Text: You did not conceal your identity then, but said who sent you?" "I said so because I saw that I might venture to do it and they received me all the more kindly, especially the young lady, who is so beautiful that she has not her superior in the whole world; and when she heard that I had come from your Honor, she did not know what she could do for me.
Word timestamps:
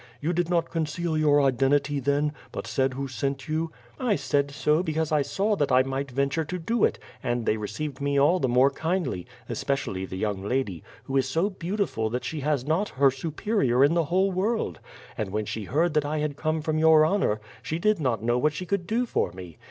You 0.19 0.33
did 0.33 0.49
not 0.49 0.71
conceal 0.71 1.15
your 1.15 1.39
identity 1.43 1.99
then, 1.99 2.33
but 2.51 2.65
said 2.65 2.95
who 2.95 3.07
sent 3.07 3.47
you?" 3.47 3.71
"I 3.99 4.15
said 4.15 4.49
so 4.49 4.81
because 4.81 5.11
I 5.11 5.21
saw 5.21 5.55
that 5.55 5.71
I 5.71 5.83
might 5.83 6.09
venture 6.09 6.43
to 6.43 6.57
do 6.57 6.83
it 6.83 6.97
and 7.21 7.45
they 7.45 7.55
received 7.55 8.01
me 8.01 8.17
all 8.19 8.39
the 8.39 8.47
more 8.49 8.71
kindly, 8.71 9.27
especially 9.47 10.05
the 10.07 10.17
young 10.17 10.41
lady, 10.43 10.83
who 11.03 11.17
is 11.17 11.29
so 11.29 11.51
beautiful 11.51 12.09
that 12.09 12.25
she 12.25 12.39
has 12.39 12.65
not 12.65 12.89
her 12.89 13.11
superior 13.11 13.83
in 13.83 13.93
the 13.93 14.05
whole 14.05 14.31
world; 14.31 14.79
and 15.19 15.29
when 15.29 15.45
she 15.45 15.65
heard 15.65 15.93
that 15.93 16.03
I 16.03 16.17
had 16.17 16.35
come 16.35 16.63
from 16.63 16.79
your 16.79 17.05
Honor, 17.05 17.39
she 17.61 17.77
did 17.77 17.99
not 17.99 18.23
know 18.23 18.39
what 18.39 18.53
she 18.53 18.65
could 18.65 18.87
do 18.87 19.05
for 19.05 19.31
me. 19.33 19.59